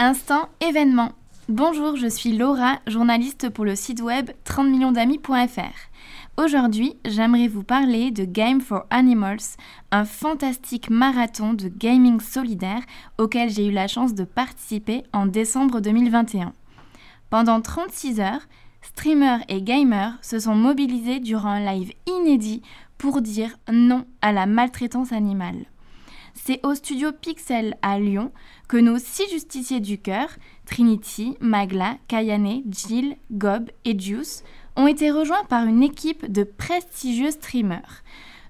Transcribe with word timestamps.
Instant 0.00 0.48
événement. 0.60 1.10
Bonjour, 1.48 1.96
je 1.96 2.06
suis 2.06 2.36
Laura, 2.36 2.78
journaliste 2.86 3.48
pour 3.48 3.64
le 3.64 3.74
site 3.74 4.00
web 4.00 4.30
30millionsdamis.fr. 4.44 5.74
Aujourd'hui, 6.36 6.94
j'aimerais 7.04 7.48
vous 7.48 7.64
parler 7.64 8.12
de 8.12 8.24
Game 8.24 8.60
for 8.60 8.86
Animals, 8.90 9.56
un 9.90 10.04
fantastique 10.04 10.88
marathon 10.88 11.52
de 11.52 11.66
gaming 11.66 12.20
solidaire 12.20 12.82
auquel 13.18 13.50
j'ai 13.50 13.66
eu 13.66 13.72
la 13.72 13.88
chance 13.88 14.14
de 14.14 14.22
participer 14.22 15.02
en 15.12 15.26
décembre 15.26 15.80
2021. 15.80 16.52
Pendant 17.28 17.60
36 17.60 18.20
heures, 18.20 18.46
streamers 18.82 19.40
et 19.48 19.62
gamers 19.62 20.16
se 20.22 20.38
sont 20.38 20.54
mobilisés 20.54 21.18
durant 21.18 21.50
un 21.50 21.72
live 21.72 21.92
inédit 22.06 22.62
pour 22.98 23.20
dire 23.20 23.56
non 23.68 24.04
à 24.22 24.30
la 24.30 24.46
maltraitance 24.46 25.10
animale. 25.10 25.64
C'est 26.44 26.64
au 26.64 26.74
studio 26.74 27.10
Pixel 27.12 27.76
à 27.82 27.98
Lyon 27.98 28.32
que 28.68 28.76
nos 28.78 28.98
six 28.98 29.28
justiciers 29.28 29.80
du 29.80 29.98
cœur, 29.98 30.28
Trinity, 30.66 31.36
Magla, 31.40 31.96
Kayane, 32.06 32.62
Jill, 32.70 33.16
Gob 33.32 33.70
et 33.84 33.98
Juice, 33.98 34.44
ont 34.76 34.86
été 34.86 35.10
rejoints 35.10 35.44
par 35.44 35.64
une 35.64 35.82
équipe 35.82 36.30
de 36.30 36.44
prestigieux 36.44 37.32
streamers. 37.32 38.02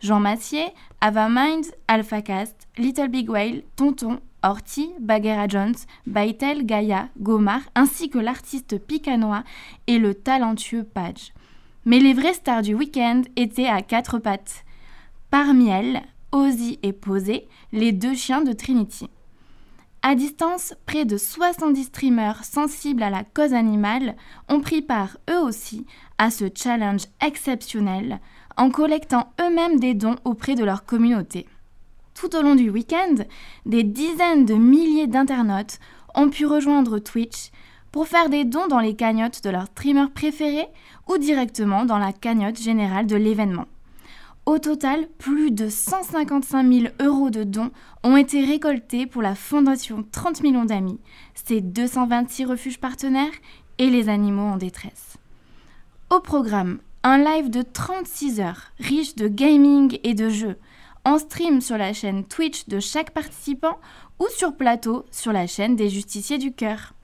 Jean 0.00 0.20
Massier, 0.20 0.66
Ava 1.00 1.28
Mind, 1.30 1.64
AlphaCast, 1.88 2.68
Little 2.76 3.08
Big 3.08 3.30
Whale, 3.30 3.62
Tonton, 3.76 4.20
Horty, 4.42 4.90
Bagheera 5.00 5.48
Jones, 5.48 5.76
Baitel, 6.06 6.66
Gaia, 6.66 7.08
Gomar, 7.18 7.60
ainsi 7.74 8.10
que 8.10 8.18
l'artiste 8.18 8.78
Picanois 8.78 9.44
et 9.86 9.98
le 9.98 10.14
talentueux 10.14 10.84
Page. 10.84 11.32
Mais 11.86 12.00
les 12.00 12.12
vraies 12.12 12.34
stars 12.34 12.62
du 12.62 12.74
week-end 12.74 13.22
étaient 13.36 13.68
à 13.68 13.80
quatre 13.80 14.18
pattes. 14.18 14.64
Parmi 15.30 15.68
elles, 15.68 16.02
Ozzy 16.32 16.78
et 16.82 16.92
Posé, 16.92 17.48
les 17.72 17.92
deux 17.92 18.14
chiens 18.14 18.42
de 18.42 18.52
Trinity. 18.52 19.08
À 20.02 20.14
distance, 20.14 20.74
près 20.86 21.04
de 21.04 21.16
70 21.16 21.84
streamers 21.84 22.44
sensibles 22.44 23.02
à 23.02 23.10
la 23.10 23.24
cause 23.24 23.54
animale 23.54 24.14
ont 24.48 24.60
pris 24.60 24.82
part 24.82 25.16
eux 25.30 25.40
aussi 25.40 25.84
à 26.18 26.30
ce 26.30 26.44
challenge 26.54 27.06
exceptionnel 27.24 28.20
en 28.56 28.70
collectant 28.70 29.32
eux-mêmes 29.40 29.80
des 29.80 29.94
dons 29.94 30.16
auprès 30.24 30.54
de 30.54 30.64
leur 30.64 30.84
communauté. 30.84 31.46
Tout 32.14 32.34
au 32.36 32.42
long 32.42 32.54
du 32.54 32.70
week-end, 32.70 33.16
des 33.66 33.82
dizaines 33.82 34.46
de 34.46 34.54
milliers 34.54 35.06
d'internautes 35.06 35.78
ont 36.14 36.30
pu 36.30 36.46
rejoindre 36.46 36.98
Twitch 36.98 37.50
pour 37.92 38.08
faire 38.08 38.28
des 38.28 38.44
dons 38.44 38.68
dans 38.68 38.80
les 38.80 38.94
cagnottes 38.94 39.42
de 39.42 39.50
leurs 39.50 39.66
streamers 39.66 40.10
préférés 40.10 40.68
ou 41.08 41.18
directement 41.18 41.84
dans 41.84 41.98
la 41.98 42.12
cagnotte 42.12 42.60
générale 42.60 43.06
de 43.06 43.16
l'événement. 43.16 43.66
Au 44.46 44.60
total, 44.60 45.08
plus 45.18 45.50
de 45.50 45.68
155 45.68 46.72
000 46.72 46.86
euros 47.00 47.30
de 47.30 47.42
dons 47.42 47.72
ont 48.04 48.16
été 48.16 48.44
récoltés 48.44 49.04
pour 49.04 49.20
la 49.20 49.34
Fondation 49.34 50.04
30 50.12 50.44
millions 50.44 50.64
d'amis, 50.64 51.00
ses 51.34 51.60
226 51.60 52.44
refuges 52.44 52.78
partenaires 52.78 53.32
et 53.78 53.90
les 53.90 54.08
animaux 54.08 54.46
en 54.46 54.56
détresse. 54.56 55.16
Au 56.10 56.20
programme, 56.20 56.78
un 57.02 57.18
live 57.18 57.50
de 57.50 57.62
36 57.62 58.38
heures, 58.38 58.70
riche 58.78 59.16
de 59.16 59.26
gaming 59.26 59.98
et 60.04 60.14
de 60.14 60.28
jeux, 60.28 60.56
en 61.04 61.18
stream 61.18 61.60
sur 61.60 61.76
la 61.76 61.92
chaîne 61.92 62.24
Twitch 62.24 62.68
de 62.68 62.78
chaque 62.78 63.10
participant 63.10 63.78
ou 64.20 64.26
sur 64.28 64.56
plateau 64.56 65.04
sur 65.10 65.32
la 65.32 65.48
chaîne 65.48 65.74
des 65.74 65.88
justiciers 65.88 66.38
du 66.38 66.52
cœur. 66.52 66.94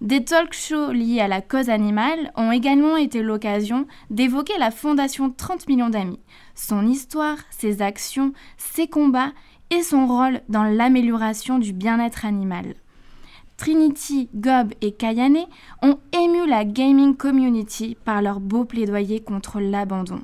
Des 0.00 0.24
talk 0.24 0.54
shows 0.54 0.92
liés 0.92 1.20
à 1.20 1.26
la 1.26 1.40
cause 1.40 1.68
animale 1.68 2.30
ont 2.36 2.52
également 2.52 2.96
été 2.96 3.20
l'occasion 3.20 3.84
d'évoquer 4.10 4.52
la 4.56 4.70
Fondation 4.70 5.28
30 5.28 5.66
millions 5.66 5.90
d'amis, 5.90 6.20
son 6.54 6.86
histoire, 6.86 7.38
ses 7.50 7.82
actions, 7.82 8.32
ses 8.58 8.86
combats 8.86 9.32
et 9.70 9.82
son 9.82 10.06
rôle 10.06 10.40
dans 10.48 10.62
l'amélioration 10.62 11.58
du 11.58 11.72
bien-être 11.72 12.24
animal. 12.24 12.76
Trinity, 13.56 14.28
Gob 14.36 14.72
et 14.82 14.92
Kayane 14.92 15.46
ont 15.82 15.98
ému 16.12 16.46
la 16.46 16.64
gaming 16.64 17.16
community 17.16 17.96
par 18.04 18.22
leur 18.22 18.38
beau 18.38 18.64
plaidoyer 18.64 19.18
contre 19.18 19.58
l'abandon. 19.58 20.20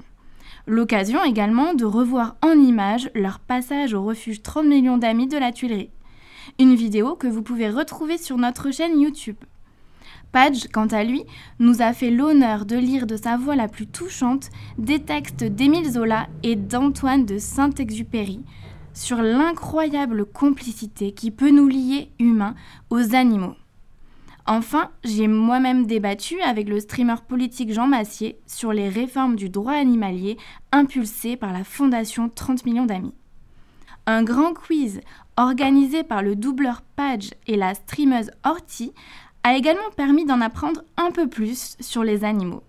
L'occasion 0.68 1.24
également 1.24 1.74
de 1.74 1.84
revoir 1.84 2.36
en 2.42 2.52
images 2.52 3.10
leur 3.16 3.40
passage 3.40 3.92
au 3.92 4.04
refuge 4.04 4.40
30 4.40 4.66
millions 4.66 4.98
d'amis 4.98 5.26
de 5.26 5.36
la 5.36 5.50
Tuilerie. 5.50 5.90
Une 6.60 6.76
vidéo 6.76 7.16
que 7.16 7.26
vous 7.26 7.42
pouvez 7.42 7.68
retrouver 7.68 8.18
sur 8.18 8.36
notre 8.36 8.70
chaîne 8.70 9.00
YouTube. 9.00 9.36
Page, 10.32 10.68
quant 10.72 10.86
à 10.86 11.04
lui, 11.04 11.24
nous 11.58 11.82
a 11.82 11.92
fait 11.92 12.10
l'honneur 12.10 12.66
de 12.66 12.76
lire 12.76 13.06
de 13.06 13.16
sa 13.16 13.36
voix 13.36 13.56
la 13.56 13.68
plus 13.68 13.86
touchante 13.86 14.50
des 14.78 15.00
textes 15.00 15.44
d'Émile 15.44 15.90
Zola 15.90 16.26
et 16.42 16.56
d'Antoine 16.56 17.24
de 17.24 17.38
Saint-Exupéry 17.38 18.40
sur 18.94 19.22
l'incroyable 19.22 20.24
complicité 20.24 21.12
qui 21.12 21.30
peut 21.30 21.50
nous 21.50 21.68
lier 21.68 22.10
humains 22.18 22.54
aux 22.90 23.14
animaux. 23.14 23.54
Enfin, 24.46 24.90
j'ai 25.04 25.26
moi-même 25.26 25.86
débattu 25.86 26.40
avec 26.42 26.68
le 26.68 26.78
streamer 26.78 27.16
politique 27.26 27.72
Jean 27.72 27.86
Massier 27.86 28.38
sur 28.46 28.72
les 28.72 28.88
réformes 28.90 29.36
du 29.36 29.48
droit 29.48 29.72
animalier 29.72 30.36
impulsées 30.70 31.36
par 31.36 31.52
la 31.52 31.64
Fondation 31.64 32.28
30 32.28 32.66
millions 32.66 32.84
d'amis. 32.84 33.14
Un 34.06 34.22
grand 34.22 34.52
quiz 34.52 35.00
organisé 35.38 36.02
par 36.02 36.22
le 36.22 36.36
doubleur 36.36 36.82
Page 36.82 37.30
et 37.46 37.56
la 37.56 37.72
streameuse 37.72 38.30
Horty 38.44 38.92
a 39.44 39.56
également 39.56 39.90
permis 39.96 40.24
d'en 40.24 40.40
apprendre 40.40 40.82
un 40.96 41.10
peu 41.10 41.28
plus 41.28 41.76
sur 41.78 42.02
les 42.02 42.24
animaux. 42.24 42.62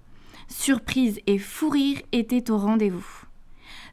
Surprise 0.47 1.19
et 1.25 1.39
fou 1.39 1.69
rire 1.69 2.01
étaient 2.11 2.51
au 2.51 2.57
rendez-vous. 2.57 3.23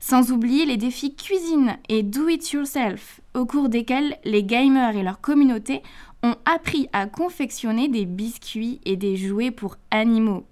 Sans 0.00 0.32
oublier 0.32 0.66
les 0.66 0.76
défis 0.76 1.14
cuisine 1.14 1.78
et 1.88 2.02
do 2.02 2.28
it 2.28 2.50
yourself, 2.50 3.20
au 3.34 3.46
cours 3.46 3.68
desquels 3.68 4.18
les 4.24 4.42
gamers 4.42 4.96
et 4.96 5.04
leur 5.04 5.20
communauté 5.20 5.80
ont 6.24 6.34
appris 6.44 6.88
à 6.92 7.06
confectionner 7.06 7.86
des 7.88 8.04
biscuits 8.04 8.80
et 8.84 8.96
des 8.96 9.16
jouets 9.16 9.52
pour 9.52 9.76
animaux. 9.92 10.44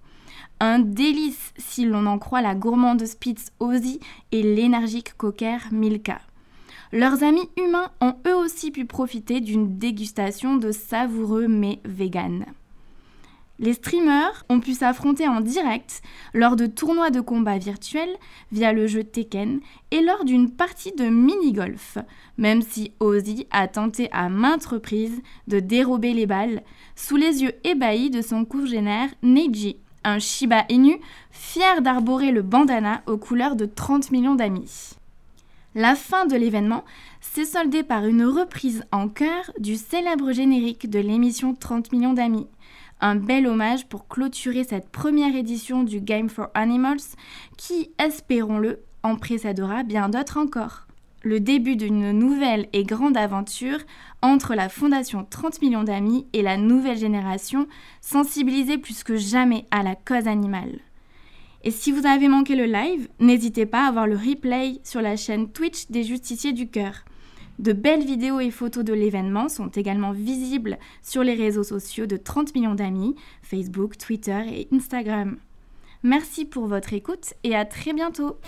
Un 0.60 0.78
délice 0.78 1.52
si 1.56 1.84
l'on 1.84 2.06
en 2.06 2.18
croit 2.18 2.42
la 2.42 2.54
gourmande 2.54 3.04
Spitz 3.04 3.50
Ozzy 3.58 3.98
et 4.30 4.42
l'énergique 4.42 5.16
cocker 5.16 5.58
Milka. 5.72 6.20
Leurs 6.92 7.22
amis 7.22 7.48
humains 7.56 7.92
ont 8.00 8.16
eux 8.26 8.34
aussi 8.34 8.72
pu 8.72 8.84
profiter 8.84 9.40
d'une 9.40 9.78
dégustation 9.78 10.56
de 10.56 10.72
savoureux 10.72 11.46
mets 11.46 11.78
vegan. 11.84 12.46
Les 13.60 13.74
streamers 13.74 14.44
ont 14.48 14.58
pu 14.58 14.72
s'affronter 14.72 15.28
en 15.28 15.40
direct 15.40 16.02
lors 16.34 16.56
de 16.56 16.66
tournois 16.66 17.10
de 17.10 17.20
combat 17.20 17.58
virtuels 17.58 18.16
via 18.50 18.72
le 18.72 18.88
jeu 18.88 19.04
Tekken 19.04 19.60
et 19.92 20.00
lors 20.00 20.24
d'une 20.24 20.50
partie 20.50 20.92
de 20.92 21.04
mini-golf, 21.04 21.98
même 22.38 22.62
si 22.62 22.92
Ozzy 22.98 23.46
a 23.52 23.68
tenté 23.68 24.08
à 24.10 24.28
maintes 24.28 24.66
reprises 24.66 25.20
de 25.46 25.60
dérober 25.60 26.12
les 26.12 26.26
balles 26.26 26.62
sous 26.96 27.16
les 27.16 27.42
yeux 27.42 27.52
ébahis 27.62 28.10
de 28.10 28.22
son 28.22 28.44
congénère 28.44 29.10
Neji, 29.22 29.76
un 30.02 30.18
Shiba 30.18 30.64
Inu 30.70 30.98
fier 31.30 31.82
d'arborer 31.82 32.32
le 32.32 32.42
bandana 32.42 33.02
aux 33.06 33.18
couleurs 33.18 33.54
de 33.54 33.66
30 33.66 34.10
millions 34.10 34.34
d'amis. 34.34 34.96
La 35.76 35.94
fin 35.94 36.26
de 36.26 36.34
l'événement 36.34 36.84
s'est 37.20 37.44
soldée 37.44 37.84
par 37.84 38.04
une 38.04 38.24
reprise 38.24 38.82
en 38.90 39.08
chœur 39.08 39.52
du 39.60 39.76
célèbre 39.76 40.32
générique 40.32 40.90
de 40.90 40.98
l'émission 40.98 41.54
30 41.54 41.92
millions 41.92 42.12
d'amis. 42.12 42.48
Un 43.00 43.14
bel 43.14 43.46
hommage 43.46 43.86
pour 43.86 44.08
clôturer 44.08 44.64
cette 44.64 44.90
première 44.90 45.36
édition 45.36 45.84
du 45.84 46.00
Game 46.00 46.28
for 46.28 46.48
Animals 46.54 47.14
qui, 47.56 47.92
espérons-le, 48.04 48.80
en 49.04 49.14
précédera 49.14 49.84
bien 49.84 50.08
d'autres 50.08 50.38
encore. 50.38 50.88
Le 51.22 51.38
début 51.38 51.76
d'une 51.76 52.10
nouvelle 52.10 52.66
et 52.72 52.82
grande 52.82 53.16
aventure 53.16 53.78
entre 54.22 54.56
la 54.56 54.68
Fondation 54.68 55.24
30 55.28 55.62
millions 55.62 55.84
d'amis 55.84 56.26
et 56.32 56.42
la 56.42 56.56
nouvelle 56.56 56.98
génération 56.98 57.68
sensibilisée 58.00 58.78
plus 58.78 59.04
que 59.04 59.16
jamais 59.16 59.66
à 59.70 59.84
la 59.84 59.94
cause 59.94 60.26
animale. 60.26 60.80
Et 61.62 61.70
si 61.70 61.92
vous 61.92 62.06
avez 62.06 62.28
manqué 62.28 62.56
le 62.56 62.64
live, 62.64 63.08
n'hésitez 63.18 63.66
pas 63.66 63.86
à 63.86 63.92
voir 63.92 64.06
le 64.06 64.16
replay 64.16 64.80
sur 64.82 65.02
la 65.02 65.16
chaîne 65.16 65.50
Twitch 65.50 65.88
des 65.90 66.04
Justiciers 66.04 66.52
du 66.52 66.68
Cœur. 66.68 67.04
De 67.58 67.74
belles 67.74 68.04
vidéos 68.04 68.40
et 68.40 68.50
photos 68.50 68.82
de 68.82 68.94
l'événement 68.94 69.50
sont 69.50 69.68
également 69.68 70.12
visibles 70.12 70.78
sur 71.02 71.22
les 71.22 71.34
réseaux 71.34 71.62
sociaux 71.62 72.06
de 72.06 72.16
30 72.16 72.54
millions 72.54 72.74
d'amis, 72.74 73.14
Facebook, 73.42 73.98
Twitter 73.98 74.40
et 74.50 74.68
Instagram. 74.72 75.36
Merci 76.02 76.46
pour 76.46 76.66
votre 76.66 76.94
écoute 76.94 77.34
et 77.44 77.54
à 77.54 77.66
très 77.66 77.92
bientôt 77.92 78.38